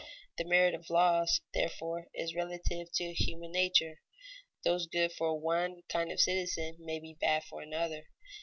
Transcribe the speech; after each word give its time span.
The 0.39 0.45
merit 0.45 0.73
of 0.73 0.89
laws, 0.89 1.41
therefore, 1.53 2.07
is 2.15 2.33
relative 2.33 2.87
to 2.95 3.13
human 3.13 3.51
nature; 3.51 3.99
those 4.63 4.87
good 4.87 5.13
for 5.13 5.39
one 5.39 5.83
kind 5.89 6.11
of 6.11 6.19
citizens 6.19 6.77
may 6.79 6.99
be 6.99 7.17
bad 7.21 7.43
for 7.43 7.61
another. 7.61 8.07